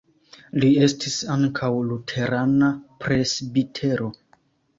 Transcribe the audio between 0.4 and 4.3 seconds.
Li estis ankaŭ luterana presbitero.